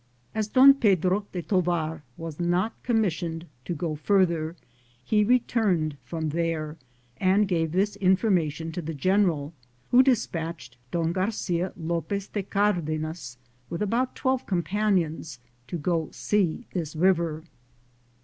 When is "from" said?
6.03-6.29